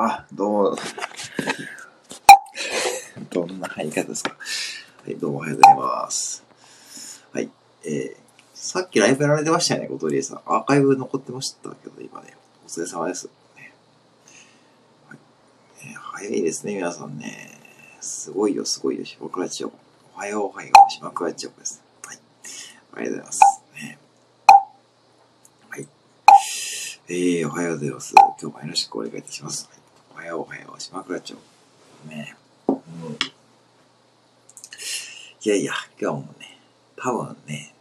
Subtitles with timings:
[0.00, 0.76] あ、どうも。
[3.30, 4.36] どんな入り方ですか？
[5.04, 6.44] はい、どうもおはようございます。
[7.32, 7.50] はい、
[7.82, 8.14] えー、
[8.54, 10.40] さっきライブやられてましたよね、後藤理恵さん。
[10.46, 12.36] アーカイブ残ってましたけど、今ね。
[12.64, 13.28] お疲れ様です。
[13.56, 13.72] ね
[15.08, 15.18] はい
[15.82, 17.60] えー早いですね、皆さんね。
[18.00, 19.76] すごいよ、すごいよ、島倉千代子。
[20.14, 21.82] おはよう、おはよう、島倉千代子です。
[22.04, 22.18] はい。
[22.94, 23.40] ありがとうございます。
[27.10, 28.14] えー、おはようございます。
[28.14, 29.68] 今日もよろしくお願いいたします。
[30.18, 31.36] はいおはよう、おはよう、島倉町。
[32.08, 32.34] ね
[32.66, 32.74] うん。
[32.74, 32.78] い
[35.48, 36.58] やいや、今日もね、
[36.96, 37.72] 多分ね、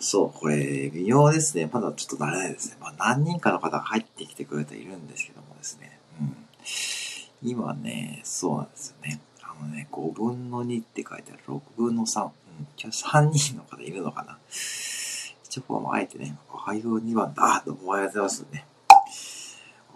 [0.00, 1.68] そう、これ、微妙ですね。
[1.70, 2.78] まだちょっと慣れないですね。
[2.80, 6.00] まあ、何人かの方が入ってきてくれているんですけどもですね。
[6.18, 6.34] うん。
[7.50, 9.20] 今ね、そうなんですよね。
[9.42, 11.42] あのね、5分の2って書いてある。
[11.46, 12.24] 6分の3。
[12.24, 12.30] うん。
[12.82, 14.38] 今日3人の方いるのかな。
[15.44, 17.56] 一応、もうあえてね、おはよう2番だ。
[17.56, 18.64] あ、どうもおはようございますね。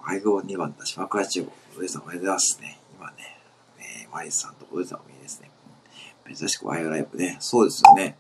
[0.03, 0.85] おはよう2番だ。
[0.85, 1.87] 島倉中国。
[1.87, 2.79] おさんおはようございますね。
[2.99, 3.39] 今ね、
[3.79, 5.51] えー、マリスさんとおじさんお見えですね。
[6.27, 7.37] うん珍しくおはようライブね。
[7.41, 8.17] そうですよね。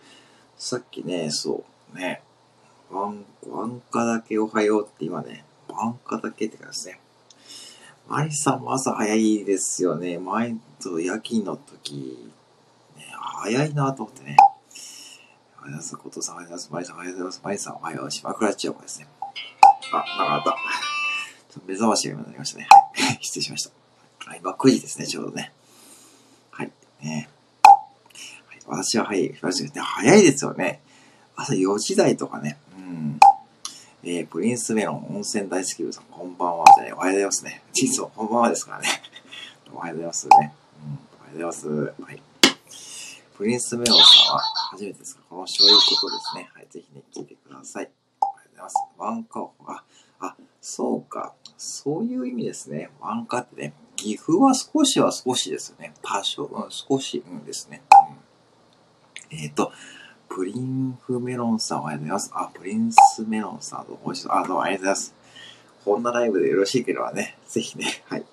[0.56, 2.22] さっきね、そう、ね、
[2.90, 7.00] ワン、ワンカだけおはようって今ね、ワンカだけって感じですね。
[8.08, 10.18] マリスさんも朝早いですよね。
[10.18, 12.30] 前と夜勤の時、
[12.96, 13.06] ね、
[13.42, 14.36] 早いなと思ってね。
[15.58, 15.96] おはようございます。
[15.96, 16.72] ことさんおはようございます。
[16.72, 17.40] マリさんおはようございます。
[17.42, 18.10] マリさんおはよう。
[18.10, 19.08] 島倉千代子ですね。
[19.92, 20.91] あ、なかった。
[21.66, 22.66] 目覚ましが今なりましたね。
[22.70, 23.18] はい。
[23.22, 23.70] 失礼しました。
[24.30, 25.52] あ今9時ですね、ちょうどね。
[26.50, 26.72] はい。
[27.02, 27.28] ね
[27.62, 27.70] は
[28.54, 29.34] い、私は早い。
[29.40, 30.80] 早いですよね。
[31.36, 32.58] 朝4時台とかね。
[32.76, 33.20] うん。
[34.04, 36.64] えー、プリンスメロン温泉大好きさん、こんばんは。
[36.76, 37.62] じゃね、おはようございますね。
[37.72, 38.88] 実はこんばんはですからね。
[39.72, 40.54] おはようございますね。
[40.84, 40.98] うん。
[41.20, 41.68] おはようございます。
[42.02, 42.22] はい。
[43.36, 44.40] プリンスメロンさんは
[44.72, 45.22] 初めてですか？
[45.30, 46.50] このそういうことですね。
[46.54, 46.66] はい。
[46.70, 47.90] ぜひね、聞いてください。
[48.20, 48.76] おはようございます。
[48.98, 49.82] ワンカオあ、
[50.20, 51.34] あ、そうか。
[51.62, 52.90] そういう意味ですね。
[53.00, 53.72] ワンカってね。
[53.94, 55.94] 岐阜は少しは少しですよね。
[56.02, 57.82] 多少、うん、少し、うんですね。
[59.30, 59.70] うん、えっ、と、
[60.28, 62.32] プリンフメロンさんおはようございます。
[62.34, 64.12] あ、プリンスメロンさんどうも。
[64.28, 65.14] あ、どうもありがとうございます。
[65.84, 68.24] こんなライブでよろしいければね、ぜひね、はい。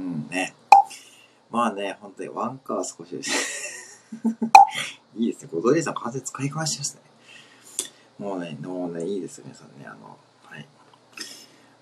[0.00, 0.52] うんね。
[1.52, 4.02] まあね、本当にワンカーは少しです。
[5.16, 5.50] いいですね。
[5.52, 7.02] ごどりさん完全使いこなしてますね。
[8.18, 9.86] もうね、もうね、いいですよ、皆さんね。
[9.86, 10.18] あの、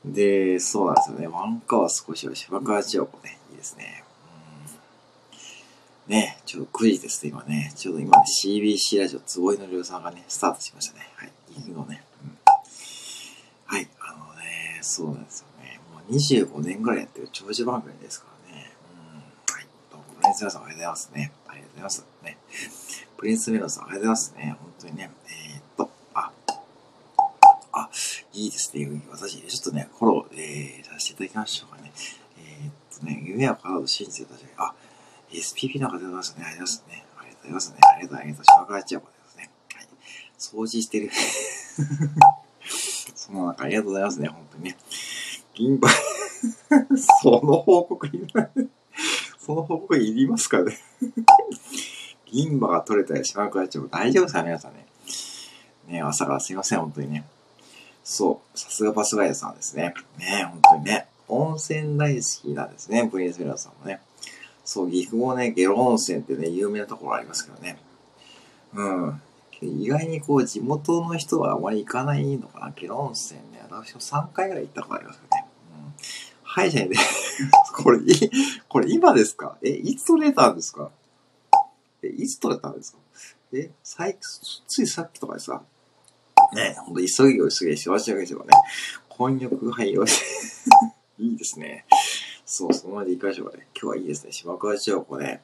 [0.07, 1.27] で、そうなんですよね。
[1.27, 4.05] ワンカーは少しは芝川千代子ね、いいですね。
[6.07, 7.73] ね、ちょうど9時ですね、今ね。
[7.75, 11.09] ちょうど今ね、CBC ラジオ、坪井のりょうさんがね、スタートしましたね。
[11.17, 11.33] はい。
[11.53, 12.05] 岐阜のね。
[12.23, 12.39] うん。
[13.65, 13.89] はい。
[14.01, 15.81] あのね、そうなんですよね。
[15.93, 18.73] もう25年ぐらいやってる長寿番組ですからね。
[18.95, 19.55] うん。
[19.55, 19.67] はい。
[19.91, 21.33] どうも、プリンスメロンさんおはようございますね。
[21.49, 22.07] ありがとうございます。
[22.23, 22.39] ね。
[23.17, 24.57] プリンスメロンさんおはようございますね。
[24.61, 25.11] 本当にね。
[25.27, 25.46] えー、
[28.37, 29.01] いいですね。
[29.11, 31.91] 私、ちょっとね、フォロー、えー、させていただきましょうかね。
[32.39, 34.75] えー、っとね、夢は体を信じてたじゃあ、
[35.31, 36.45] SPP の方でございますね。
[36.45, 36.99] ありがとうございますね。
[37.17, 37.77] ありがとうございますね。
[37.81, 38.45] ありがとうございます。
[38.45, 39.51] 島倉千代子ですね。
[39.73, 39.89] はい。
[40.39, 41.11] 掃除してる。
[43.17, 44.29] その中、ありがとうございますね。
[44.29, 44.77] 本当にね。
[45.55, 45.89] 銀歯、
[47.23, 48.51] その報告いらない。
[49.39, 50.79] その報告いりますかね。
[52.27, 54.87] 銀歯が取れたら島倉千代子大丈夫ですか皆さんね。
[55.89, 57.25] ね朝からすいません、本当にね。
[58.09, 59.93] そう、さすがバスガイドさんですね。
[60.17, 61.09] ね本当にね。
[61.27, 64.01] 温泉大好きなんですね、プリンスメラーさんもね。
[64.65, 67.79] そう、岐阜もね、ゲロ温泉ってね、有名なところありますけどね。
[68.75, 69.21] うん。
[69.61, 72.73] 意外にこう、地元の人はあまり行かないのかな。
[72.77, 75.47] ゲロ温泉ね、私も3回ぐらい行ったことありますけどね。
[75.73, 75.95] うん。
[76.45, 76.97] はい、じゃあね。
[77.83, 78.31] これ、い、
[78.69, 79.57] これ今ですか？
[79.63, 80.91] え、いつ取れたんですか？
[82.05, 82.99] え、いつ取れたんですか？
[83.53, 85.61] え、最、ついさっきとかでさ、
[86.55, 88.47] ね、ほんと急ぎを急ぎしわしわけですよね。
[89.09, 90.05] 混浴配慮
[91.19, 91.87] いいですね。
[92.45, 93.67] そう、そのまで行きましょうかね。
[93.75, 94.33] 今日はいいですね。
[94.33, 95.43] 島倉千代子ね。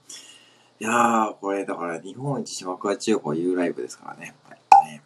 [0.81, 4.35] いやー、これだから日本一島倉千代子 U ライブですからね。
[4.49, 4.55] は
[4.85, 4.87] い。
[4.87, 5.03] ね、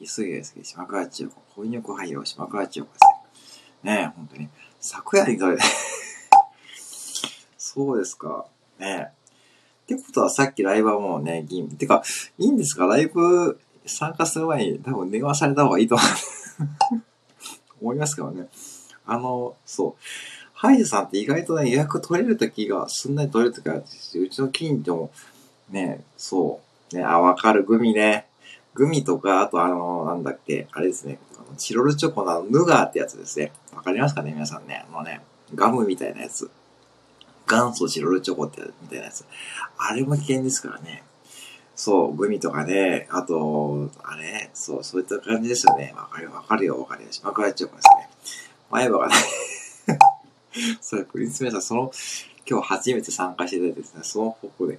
[0.00, 3.96] 急ぎですけど、島倉千代子、混浴配慮島倉千代子ですね。
[3.96, 4.48] ね本当に。
[4.80, 5.62] 昨夜に撮れて。
[7.58, 8.46] そうですか。
[8.78, 9.08] ね
[9.84, 12.02] ってことはさっきライブはもうね、銀、てか、
[12.38, 12.86] いいんですか？
[12.86, 15.96] ライブ参加する前に多分電話された方がいいと
[17.80, 18.48] 思いますけどね。
[19.06, 20.02] あの、そう。
[20.52, 23.82] ハイジさんって意外とね、予約取れるときが、すんなり取れるときが、う
[24.28, 25.10] ちの近所も、
[25.70, 26.60] ね、そ
[26.92, 26.96] う。
[26.96, 28.26] ね、あ、わかる、グミね。
[28.74, 31.18] グミとか、あとあの、なんだっけ、あれですね。
[31.36, 33.52] あのチロルチョコのあのヌガーってやつですね。
[33.74, 34.84] わかりますかね皆さんね。
[34.88, 35.22] あのね、
[35.54, 36.50] ガムみたいなやつ。
[37.48, 39.24] 元祖チロルチョコってみたいなやつ。
[39.78, 41.02] あれも危険ですからね。
[41.82, 45.94] そう、グミとかね、あと、あれ、そう、そういった感じですよね。
[45.96, 47.08] わかるよ、わかるよ、わかるよ。
[47.10, 48.10] 島倉千代子ですね。
[48.70, 49.14] 前歯がね、
[50.82, 51.90] それ、クリスメさん、その、
[52.46, 54.78] 今日初めて参加していただいてですね、その方向で、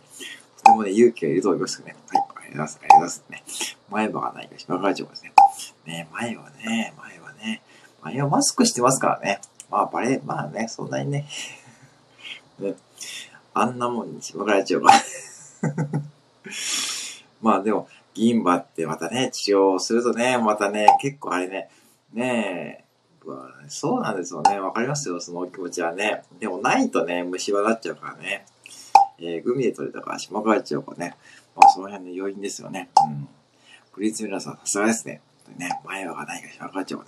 [0.57, 1.95] とてもね、勇気がいると思いますね。
[2.09, 2.79] はい、ありがとうございます。
[2.79, 3.43] ありがとうございますね。
[3.89, 5.33] 前歯がないか、島川町ですね。
[5.87, 7.63] ね、前はね、前はね、
[8.03, 9.41] 前はマスクしてますからね。
[9.71, 11.27] まあ、バレ、まあね、そんなにね。
[12.59, 12.75] ね
[13.55, 14.91] あんなもんに島川町が
[17.41, 21.69] まあでも、銀歯ってまたね、治療するとね、またね、結構あれね、
[22.13, 22.91] ねえ、
[23.67, 24.59] そうなんですよね。
[24.59, 26.23] わかりますよ、その気持ちはね。
[26.39, 28.45] でもないとね、虫歯になっちゃうからね。
[29.19, 31.15] えー、グミで取れたから島川町がね、
[31.55, 32.89] まあその辺の要因ですよね。
[33.07, 33.29] うん。
[33.93, 35.21] プリスミラさん、さすがですね。
[35.57, 37.03] ね、前歯がないから島川町ね。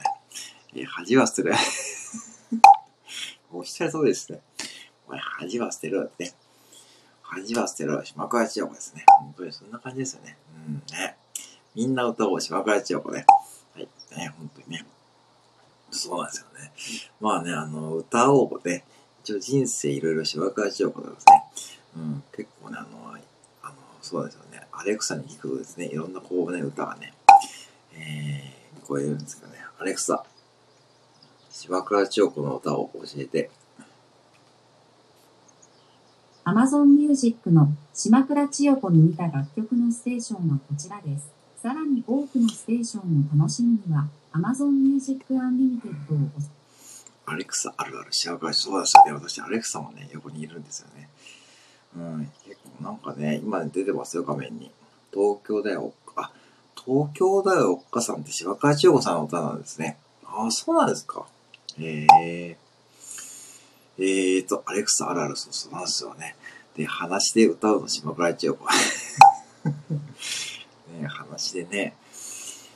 [0.76, 1.54] えー、恥は捨てる。
[3.52, 4.42] おっしゃる通りですね。
[5.08, 6.34] お前、恥は捨てるってね。
[7.36, 9.06] 恥は捨てろ、島倉千代子ですね。
[9.08, 10.38] 本当にそんな感じですよね。
[10.68, 11.18] うんね。
[11.76, 13.26] みんな歌おう、島倉千代子ね。
[13.74, 13.88] はい。
[14.16, 14.86] ね、本当にね。
[15.90, 16.72] そうなんですよね。
[17.20, 18.84] まあね、あの、歌おうね。
[19.24, 21.44] 一応人生いろいろ島倉千代子なんですね。
[21.96, 23.18] うん、結構ね、あの、
[23.64, 24.68] あの、そうですよね。
[24.72, 27.14] アレクサに聞くとですね、いろんなこうね、歌がね、
[27.96, 29.54] えー、こういうんですかね。
[29.80, 30.24] アレクサ、
[31.50, 33.50] 島倉千代子の歌を教えて。
[36.46, 41.32] Amazon Music の島倉千代子に似た楽曲のステーションはこちらです。
[41.62, 46.30] さらに多くのステーションを楽しむには Amazon Music Unlimited を
[47.26, 49.14] アレクサあるある幸せそうですよね。
[49.14, 51.08] 私、アレクサもね、横にいるんですよね。
[51.96, 54.70] うん、結構なんかね、今出てますよ、画面に。
[55.14, 56.32] 東京だよ、あ、
[56.76, 59.98] 東京だよ、おっかさんって島倉千代子さんの歌なんですね。
[60.26, 61.26] ああ、そうなんですか。
[61.80, 62.58] へえ。
[63.98, 66.36] えーと、アレクサあるある、そうそうなんですよね。
[66.76, 68.66] で、話で歌うの島倉千代子。
[71.00, 71.96] ね、話でね。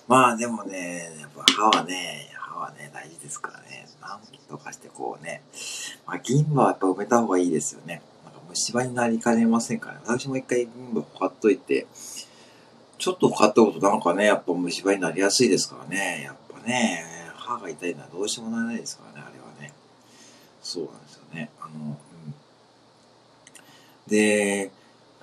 [0.08, 3.88] まあでもね、やっぱ歯はね、歯はね、大事ですからね。
[4.00, 5.42] 何とかしてこうね。
[6.06, 8.02] まあ銀歯はやっぱ埋めた方がいいですよね。
[8.24, 10.02] なんか虫歯になりかねませんからね。
[10.06, 11.88] 私も一回銀歯ほかっといて、
[12.98, 16.24] ちょっとほかったことなんかね、やっぱ虫歯になりやすいですからね。
[16.24, 17.04] やっぱね、
[17.36, 19.37] 歯が痛いのはどうしてもないですからね、あれはね。
[20.68, 21.50] そうなんですよね。
[21.62, 22.34] あの、うん。
[24.10, 24.70] で、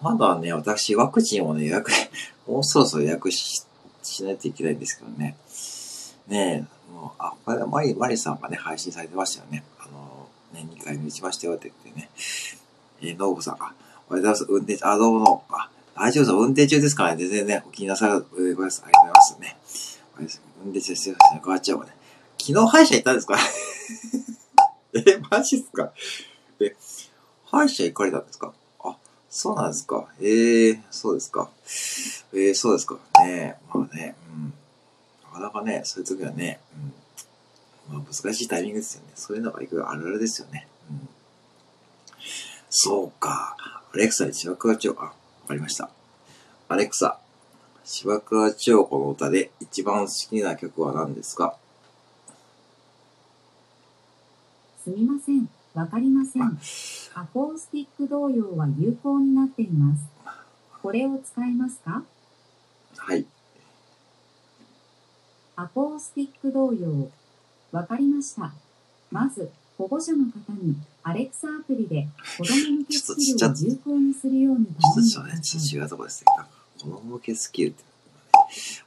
[0.01, 1.91] まだね、私、ワクチンをね、予約、
[2.49, 3.67] もうそろそろ予約し
[4.03, 5.37] しないといけないんですけどね。
[6.29, 9.65] ねえ、もう、あ、これマリ、マリさんがね、配信されてましたよね。
[9.79, 12.09] あの、ね、2回目打ちましたよって言ってね。
[13.03, 13.75] えー、ノーさん、あ、おはよ
[14.09, 14.47] うございます。
[14.49, 16.33] 運転、あ、どうも、あ、大丈夫です。
[16.33, 18.85] 運転中ですからね、全然ね、お気になさらず、ごめんなさい。
[18.87, 19.83] ありがとうございます
[20.23, 20.39] ね。
[20.65, 21.17] 運転中ですよ。
[21.33, 21.93] 変わっちゃうわね。
[22.39, 23.39] 昨日歯医者行ったんですか
[24.95, 25.93] え、マジっすか？
[26.61, 26.77] え、
[27.47, 28.53] 歯医者行かれたんですか？
[28.81, 28.97] あ、
[29.29, 30.09] そうなんですか。
[30.21, 31.51] ええー、そうですか。
[32.33, 32.99] ええー、そうですか。
[33.25, 34.53] ねまあね、うん。
[35.25, 36.61] なかなかね、そういう時はね、
[37.91, 37.97] うん。
[37.97, 39.13] まあ難しいタイミングですよね。
[39.15, 40.69] そういうのがいくあるあるですよね。
[40.91, 41.09] うん。
[42.71, 43.57] そうか。
[43.93, 45.13] アレクサで芝倉千代、あ、わ
[45.49, 45.91] かりました。
[46.69, 47.19] アレクサ、
[47.85, 51.57] 芝倉千代子の歌で一番好きな曲は何ですか？
[54.85, 55.49] すみません。
[55.73, 56.43] わかりません。
[57.15, 60.05] アコースティック童謡は有効になっています。
[60.83, 62.03] これを使えますか？
[62.99, 63.25] はい。
[65.57, 67.09] アコースティック童謡。
[67.73, 68.53] わかりました。
[69.11, 75.41] まず、保護者の方に、アレクサアプリで子供向けスキルを有効にするように頼んでください。
[75.41, 76.27] ちょっと違うところですね。
[76.79, 77.83] 子供向けスキルって、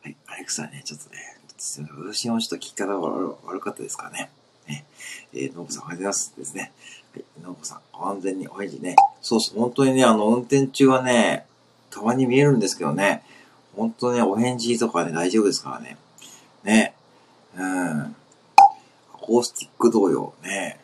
[0.04, 1.18] はい、アレクサね、ちょっとね、
[1.58, 3.00] 私もちょっと聞き方が
[3.46, 4.30] 悪かったですからね。
[4.68, 4.86] ね、
[5.34, 6.72] えー、ノブさんおはようございますですね。
[7.14, 8.96] はい、ノブさん、安全にお返事ね。
[9.22, 11.46] そうそう、本当にね、あの、運転中はね、
[11.90, 13.24] たまに見えるんですけどね、
[13.76, 15.98] 本当ね、お返事とかね、大丈夫ですからね。
[16.64, 16.94] ね。
[17.56, 18.02] うん。
[18.02, 18.16] ア
[19.14, 20.80] コースティック同様、ね。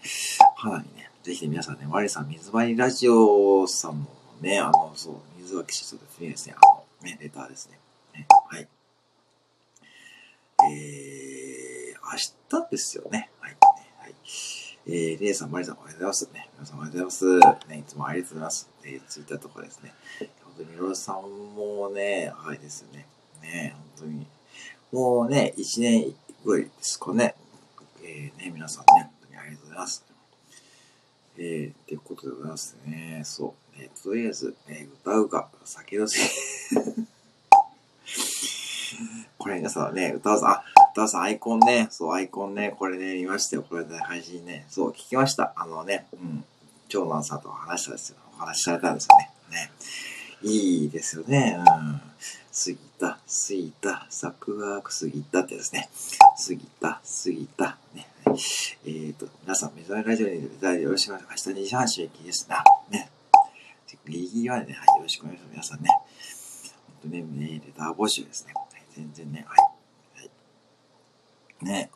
[0.55, 1.09] 花火ね。
[1.23, 4.07] ぜひね、皆さんね、マリさん、水張りラジオさんも
[4.39, 7.79] ね、あの、そう、水脇しそうですね、ですね、あの、ね、レターですね。
[8.13, 8.67] ねはい。
[10.71, 12.11] えー、
[12.53, 13.31] 明日ですよね。
[13.39, 13.57] はい。
[14.09, 14.15] はい。
[14.87, 16.29] えー、レイさん、マリさん、おはようございます。
[16.33, 17.67] ね、皆さんおはようございます。
[17.69, 18.69] ね、いつもありがとうございます。
[18.83, 19.93] えー、ツイッターとかですね。
[20.43, 21.15] 本当に、ロさん
[21.55, 23.05] もね、はいですよね。
[23.43, 24.25] ね、本当に。
[24.91, 27.35] もうね、1年ぐらいですかね。
[28.03, 30.05] えー、ね、皆さんね、本当にありがとうございます。
[31.37, 33.21] えー、っていうことでございますね。
[33.25, 33.53] そう。
[33.79, 36.23] えー、とりあえず、えー、歌うか、酒のせい。
[39.37, 43.63] これ皆さんね、歌うさ、あ、歌うさんアイコンね、そう、アイコンね、これね、見ましたよ。
[43.63, 44.65] これね、配信ね。
[44.67, 45.53] そう、聞きました。
[45.55, 46.43] あのね、うん、
[46.89, 48.17] 長男さんと話したんですよ。
[48.37, 49.31] お話しされたんですよね。
[49.51, 49.71] ね。
[50.43, 51.57] いいですよね。
[51.57, 51.65] うん。
[51.65, 52.01] 過
[52.67, 55.89] ぎた、過ぎた、桜が過ぎたってですね。
[56.19, 58.07] 過ぎた、過ぎた、ね。
[58.25, 61.49] えっ、ー、と、皆さん、メザイラジオに出たよろしくお願いします。
[61.49, 62.61] 明日2時半収益ですな。
[62.89, 63.09] ね。
[64.05, 65.51] ギリギリまでね、はい、よろしくお願いします。
[65.51, 65.89] 皆さんね。
[66.87, 68.53] 本当ね、ね、レター募集ですね。
[68.53, 69.78] はい、全然ね、はい。
[71.61, 71.91] ね。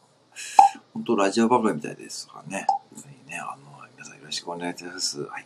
[0.94, 2.66] 本当ラジオ番組みたいですからね。
[2.94, 5.24] 本当にね、あの、皆さんよろしくお願いいたします。
[5.24, 5.46] はい。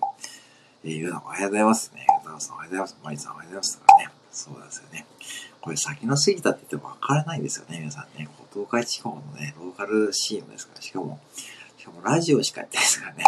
[0.83, 2.07] えー、ゆうさんおはようございますね。
[2.25, 2.97] ゆうさんおはようございます。
[3.03, 4.09] まりさんおはようございますかね。
[4.31, 5.05] そうですよね。
[5.62, 8.29] これ先の過ぎたって言っても分からないですよね、皆さんね。
[8.53, 11.19] 東海地方のね、ローカル CM ですから、しかも、
[11.77, 13.24] しかもラジオしかやってないですからね。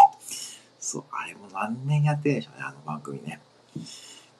[0.80, 3.42] そう、あれも何年やってるでしょうね、あの番組ね。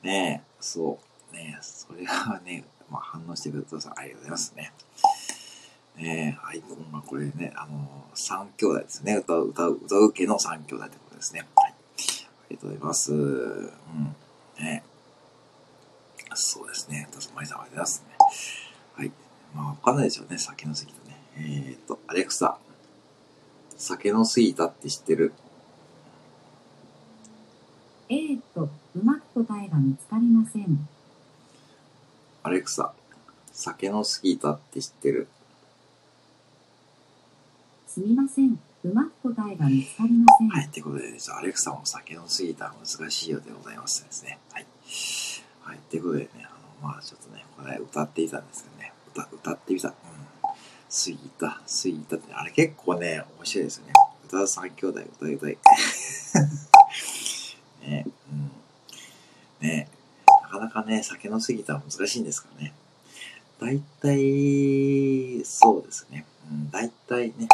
[0.02, 1.00] ねえ、そ
[1.32, 4.72] う、ねえ、それはね、まあ、反応してくれたさん、ありがとうございますね。
[6.00, 9.18] ねえ、アイコンがこれね、あの、三兄弟ですね。
[9.18, 11.46] 歌う、歌う、歌う系の三兄弟ってことですね。
[11.56, 11.74] はい。
[11.74, 11.76] あ
[12.50, 13.14] りがとうございます。
[13.14, 14.16] うん。
[14.60, 14.84] ね
[16.36, 17.10] そうですね。
[17.12, 18.66] どうぞ、まりさん、ありがとうございますね。
[18.96, 19.12] はい。
[19.54, 20.38] まあ、わかんないですよね。
[20.38, 21.18] 酒の過ぎたね。
[21.36, 22.58] えー、っと、アレクサ。
[23.78, 25.34] 酒の過ぎたって知ってる？
[28.08, 28.70] えー、っと、う
[29.04, 30.88] まく答えが見つかりません。
[32.44, 32.94] アレクサ。
[33.52, 35.28] 酒の過ぎたって知ってる？
[38.00, 38.58] すみません。
[38.86, 40.48] うまく答えが見つかりません。
[40.48, 40.70] はい。
[40.70, 44.40] ということで、アレクサも酒の過ぎた難しいようでございますですね。
[44.54, 44.66] はい。
[45.64, 45.80] はい。
[45.90, 46.48] ということでね、あ
[46.82, 49.90] の、まあちょっとね、これ歌っていたんですけどね、歌、歌ってみた。
[49.90, 49.94] うん。
[49.94, 50.56] 過
[51.08, 53.94] ぎた、過ぎたって、あれ結構ね、面白いですよね。
[54.30, 55.58] 歌う三兄弟、歌いたい。
[57.86, 59.68] ね、うん。
[59.68, 59.90] ね、
[60.42, 62.74] なかなかね、酒の過ぎたは難しいんですからね。
[63.60, 66.26] 大体、そうですね。
[66.50, 67.50] うん、大体ね、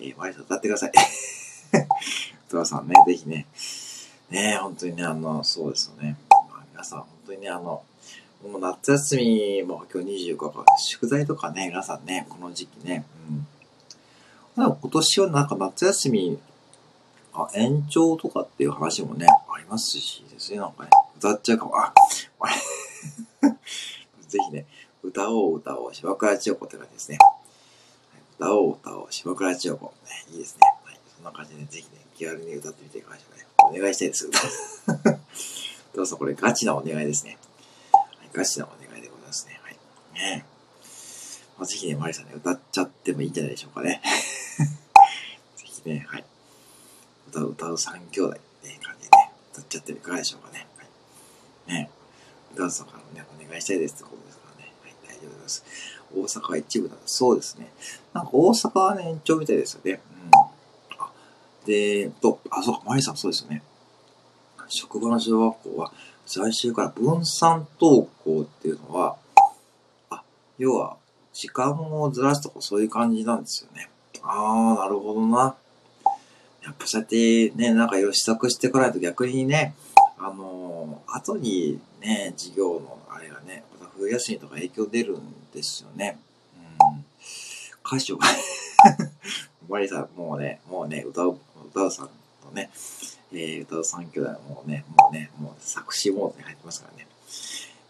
[0.00, 0.92] えー、割と歌ってください。
[2.48, 3.46] トラさんね、ぜひね、
[4.30, 6.16] ね、本当にね、あの、そうですよね。
[6.30, 7.82] まあ、皆さん、本当にね、あの、
[8.42, 13.46] もう夏休みも今日25日、宿題とかね、皆さんね、この時期ね、うん。
[14.56, 16.38] 今年はなんか夏休み、
[17.34, 21.92] あ、延長とかっていう話もね、ありますしですね、なんかね、歌っちゃうかも、あ、
[24.28, 24.66] ぜひね、
[25.02, 27.18] 歌おう歌おう、柴倉千代子って感じですね。
[28.40, 29.84] 歌おう歌おう、柴倉千代子。
[29.84, 29.92] ね、
[30.32, 30.60] いいですね。
[30.86, 30.98] はい。
[31.14, 33.46] そんな感じで、ね、ぜひね、気軽に歌ってみてくださいね。
[33.58, 34.30] お願いしたいです。
[35.94, 37.36] どうぞこれガチなお願いですね。
[37.92, 39.60] はい、ガチなお願いでございますね。
[39.62, 39.76] はい。
[40.14, 40.46] ね
[41.58, 44.00] まあ、ぜひね、マリさんね、歌っちゃってもいいんじゃないでしょうかね。
[45.56, 46.24] ぜひね、はい。
[47.28, 50.66] 歌う、歌う三兄弟って感じでね、歌っちゃってもいかがでしょうかね。
[50.78, 50.88] はい。
[51.74, 51.90] ね
[52.54, 54.72] 歌うさんからね、お願いしたいですってことですからね。
[54.82, 55.62] はい、大丈夫です。
[56.14, 57.70] 大阪一部だ、そうですね。
[58.12, 60.00] なんか大阪はね、延長みたいですよね。
[60.24, 60.30] うん。
[60.98, 61.10] あ、
[61.66, 63.62] で、と、あ、そうか、マリさんそうですよね。
[64.68, 65.92] 職場の小学校は、
[66.26, 69.16] 来週から分散登校っていうのは、
[70.10, 70.22] あ、
[70.58, 70.96] 要は、
[71.32, 73.88] 時間をずらすとかそういう感じなんですよね。
[74.22, 75.56] ああ、なるほどな。
[76.62, 79.74] やっぱそうやってね、なんかいろいろ試作してこないと逆にね、
[80.18, 86.18] あのー、後にね、授業のあれがね、また冬休みとか影響出るんですよね。
[86.56, 87.04] うん。
[87.84, 88.18] 歌詞を
[89.68, 91.38] マリさん、もうね、もうね、歌う、
[91.70, 92.10] 歌うさん
[92.42, 92.70] とね、
[93.32, 97.06] えー、歌う三兄弟もうね、もうね、もう作詞モードに入ってますからね。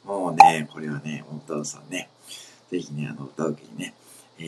[0.05, 2.11] もうね、これはね、歌うさんね、
[2.71, 3.95] ぜひね、あの、歌う時にね、
[4.39, 4.43] え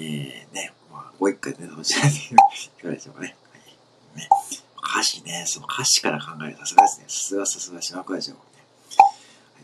[0.50, 3.36] ー、ね、まあ、ご一回ね、楽しんでいかがでしょうかね。
[3.52, 4.18] はい。
[4.18, 4.28] ね、
[4.76, 7.04] 歌詞ね、その歌詞から考えるさすがですね。
[7.08, 8.40] さすがさすが島倉城ね。
[8.42, 8.52] はい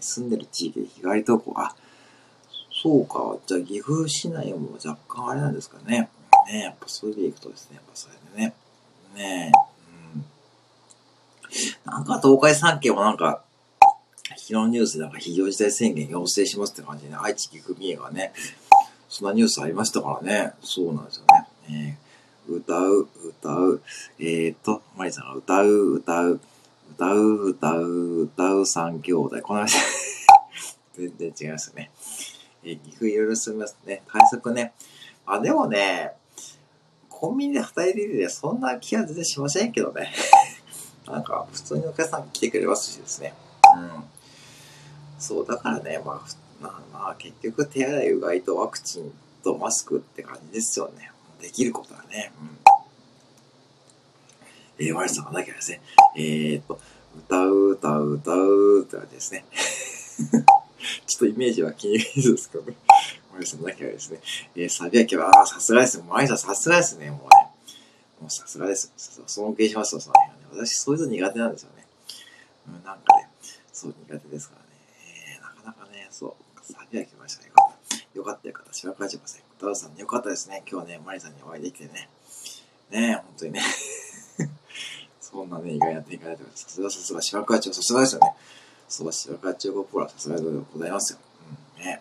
[0.00, 1.74] 住んでる地域で日帰り投稿、あ、
[2.80, 3.36] そうか。
[3.46, 6.08] じゃあ岐阜市内も若干あれなんですかね。
[6.46, 8.54] ねやっぱそれでいくとですね、やっぱそれでね。
[9.14, 9.52] ね
[10.14, 10.24] うん。
[11.90, 13.42] なんか東海3県もなんか、
[14.36, 18.32] 昨日ニュースでなんか非常事態宣言要請しますって感じでね、愛知岐阜三重がね、
[19.08, 20.52] そんなニュースありましたからね。
[20.62, 21.24] そうなんですよ
[21.68, 21.96] ね。
[21.98, 22.08] えー
[22.48, 23.82] 歌う、歌う、
[24.18, 26.40] えーと、マリさんが歌う、歌う、
[26.92, 29.42] 歌う、歌う、歌う三兄弟。
[29.42, 29.76] この話、
[30.96, 31.90] 全然違いますね。
[32.64, 34.02] えー岐阜いろいろ進みますね。
[34.10, 34.72] 対策ね。
[35.26, 36.12] あ、でもね、
[37.08, 40.12] コンビニで働いていてそんな気は全然しませんけどね。
[41.06, 43.34] なんか、普通にお客さん来てくれますしですね。
[43.76, 44.04] うん。
[45.18, 51.10] そう、だからね、まあ、まあ、まあ、結局手洗い、うがいとワクチンとマスクって感じですよね。
[51.40, 52.32] できることはね。
[52.40, 52.58] うん。
[54.86, 55.80] えー、ワイさんがなきゃですね。
[56.16, 56.78] えー、っと、
[57.16, 59.44] 歌う、歌う、歌うって感じですね。
[61.06, 62.74] ちょっとイメージは気に入るんですけどね。
[63.32, 64.20] マリさんなきゃですね。
[64.56, 66.04] えー、サビアキは、あーさすがですね。
[66.08, 67.10] マリさんさすがですね。
[67.10, 67.48] もうね。
[68.20, 68.92] もうさすがです。
[69.26, 70.66] 尊敬しますよ、その辺はね。
[70.66, 71.86] 私、そういうの苦手なんですよね。
[72.68, 73.28] うん、なんかね、
[73.72, 74.68] そう苦手ですからね。
[75.36, 77.48] えー、なかなかね、そう、サビアキましたね。
[77.48, 78.18] よかった。
[78.18, 78.72] よかったよかった。
[78.72, 80.64] 島倉千葉さん、歌うさんよかったですね。
[80.70, 82.08] 今日ね、マリさんにお会いできてね。
[82.90, 83.62] ねえ、本当にね。
[85.20, 86.64] そんなね、意外な展開になってます。
[86.64, 88.34] さすがさすが、島倉千葉さすがですよね。
[88.88, 91.18] そう、島倉千代子プロはさすがでございますよ。
[91.78, 92.00] うん、ね。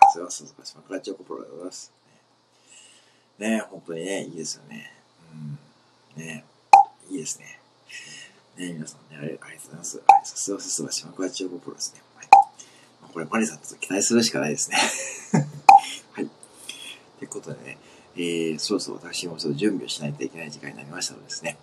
[0.00, 1.92] さすがさすが、島倉千代子プロでございます。
[3.38, 4.92] ねね本当にね、いいですよね。
[6.16, 6.22] うん。
[6.22, 6.44] ね
[7.10, 7.60] いいですね。
[8.56, 9.96] ね皆さんね、ありがとうございます。
[9.98, 12.02] はい、さすがさすが、島倉千代子プロですね。
[12.14, 12.28] はい。
[13.02, 14.76] まあこれ、マリさんと期待するしかないですね。
[16.12, 16.28] はい。
[17.18, 17.78] ということでね、
[18.14, 21.56] えー、そろそろ私もちょっと準備をしないといけない時間になりましたのでですね、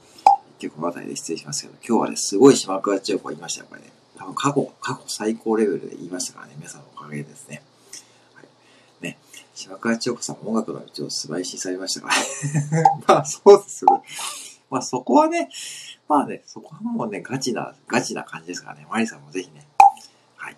[0.59, 3.91] 結構この辺りで失礼しますけど、今日はね、すごい島倉千代子が言いましたよ、これね。
[4.17, 7.61] 多分過去、過去最高レベルで言いましたからね、皆さんのおかげですね。
[8.33, 8.45] はい。
[9.01, 9.17] ね、
[9.53, 12.15] 島倉千代子さんも音楽の道を素晴らしされましたから。
[13.07, 14.03] まあ、そうですよね。
[14.69, 15.49] まあ、そこはね、
[16.09, 18.87] まあね、そこはもうね、ガチな、ガチな感じですからね。
[18.89, 19.67] マリさんもぜひね。
[20.35, 20.57] はい。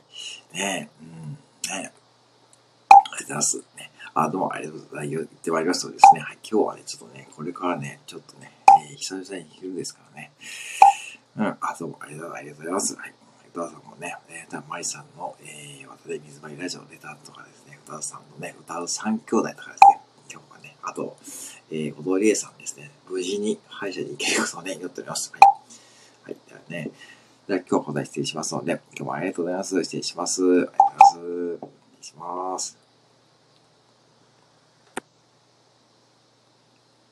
[0.54, 1.38] ねえ、うん、ね。
[1.70, 3.58] ありがとうございます。
[3.76, 3.92] ね。
[4.14, 5.18] あ、どうもありがとうございます。
[5.18, 8.52] 言ってまいりますとですね、はい、今日はね、ちょっとね、これからね、ちょっとね、
[8.90, 10.32] えー、久々に昼ですからね。
[11.38, 12.96] うん、あ、どうもありがとうありがとうございます。
[12.96, 13.14] はい。
[13.54, 20.00] 歌田さんもね、えー、マリさんの、えー、渡辺水張りラジオ出たとかですね、歌田さんのね、歌う三兄弟とかですね、
[20.32, 21.18] 今日はね、あと、
[21.72, 25.32] えー、小通りえさんですね、無事に歯医者に行けることをね、祈っております。
[25.34, 25.42] はい。
[26.26, 26.38] はい。
[26.48, 26.92] ではね、
[27.48, 29.84] じゃあ今日はここで失礼しますので、今日もありがとうございます。
[29.84, 30.44] 失礼します。
[30.44, 31.16] ありがとうございます。
[31.16, 31.60] 失
[32.02, 32.89] 礼します。